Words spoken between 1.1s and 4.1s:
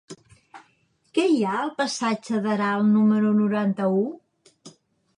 Què hi ha al passatge d'Aral número noranta-u?